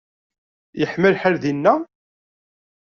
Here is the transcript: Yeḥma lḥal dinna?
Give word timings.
Yeḥma 0.79 1.09
lḥal 1.15 1.35
dinna? 1.43 1.73